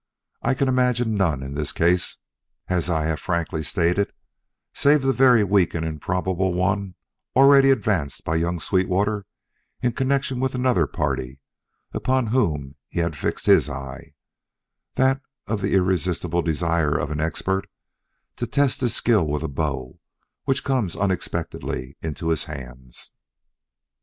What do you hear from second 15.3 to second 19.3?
of the irresistible desire of an expert to test his skill